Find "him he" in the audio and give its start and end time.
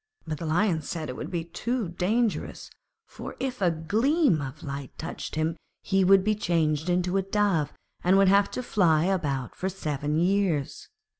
5.35-6.03